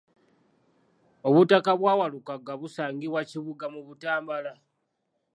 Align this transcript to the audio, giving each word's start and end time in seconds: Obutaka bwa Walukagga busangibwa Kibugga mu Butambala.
Obutaka 1.27 1.71
bwa 1.79 1.93
Walukagga 1.99 2.53
busangibwa 2.61 3.21
Kibugga 3.29 3.67
mu 3.73 3.81
Butambala. 3.87 4.53